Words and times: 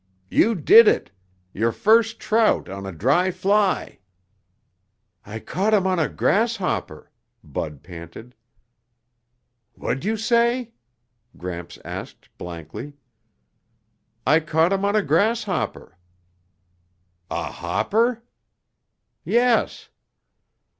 "You 0.31 0.55
did 0.55 0.87
it! 0.87 1.11
Your 1.53 1.71
first 1.71 2.19
trout 2.19 2.67
on 2.67 2.87
a 2.87 2.91
dry 2.91 3.29
fly!" 3.29 3.99
"I 5.27 5.37
caught 5.37 5.75
him 5.75 5.85
on 5.85 5.99
a 5.99 6.09
grasshopper," 6.09 7.11
Bud 7.43 7.83
panted. 7.83 8.33
"What'd 9.75 10.03
you 10.03 10.17
say?" 10.17 10.71
Gramps 11.37 11.77
asked 11.85 12.35
blankly. 12.39 12.93
"I 14.25 14.39
caught 14.39 14.73
him 14.73 14.83
on 14.85 14.95
a 14.95 15.03
grasshopper." 15.03 15.95
"A 17.29 17.51
hopper?" 17.51 18.23
"Yes." 19.23 19.89